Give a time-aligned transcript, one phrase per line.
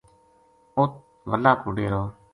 [0.79, 0.91] اُت
[1.29, 2.03] وَلا کو ڈیرو